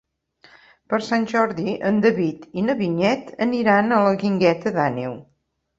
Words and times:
Per 0.93 0.99
Sant 1.07 1.27
Jordi 1.33 1.75
en 1.91 2.01
David 2.07 2.49
i 2.63 2.67
na 2.71 2.79
Vinyet 2.83 3.33
aniran 3.49 3.91
a 4.01 4.05
la 4.09 4.19
Guingueta 4.25 4.77
d'Àneu. 4.81 5.21